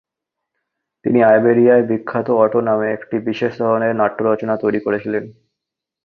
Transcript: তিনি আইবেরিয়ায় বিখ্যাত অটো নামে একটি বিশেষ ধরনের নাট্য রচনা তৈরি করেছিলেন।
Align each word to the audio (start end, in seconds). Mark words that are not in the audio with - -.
তিনি 1.05 1.19
আইবেরিয়ায় 1.23 1.83
বিখ্যাত 1.89 2.27
অটো 2.37 2.59
নামে 2.61 2.87
একটি 2.91 3.15
বিশেষ 3.27 3.51
ধরনের 3.59 3.93
নাট্য 3.95 4.19
রচনা 4.23 4.55
তৈরি 4.57 4.79
করেছিলেন। 4.79 5.23